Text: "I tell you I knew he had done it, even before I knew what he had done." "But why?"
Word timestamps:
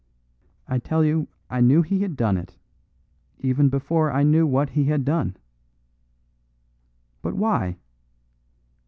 "I 0.67 0.79
tell 0.79 1.03
you 1.05 1.27
I 1.47 1.61
knew 1.61 1.83
he 1.83 2.01
had 2.01 2.17
done 2.17 2.35
it, 2.35 2.57
even 3.37 3.69
before 3.69 4.11
I 4.11 4.23
knew 4.23 4.47
what 4.47 4.71
he 4.71 4.85
had 4.85 5.05
done." 5.05 5.37
"But 7.21 7.35
why?" 7.35 7.77